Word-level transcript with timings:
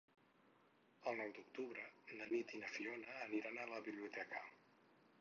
El 1.11 1.19
nou 1.19 1.29
d'octubre 1.35 1.85
na 2.21 2.29
Nit 2.33 2.57
i 2.57 2.65
na 2.65 2.73
Fiona 2.79 3.23
aniran 3.29 3.63
a 3.67 3.71
la 3.77 3.87
biblioteca. 3.93 4.47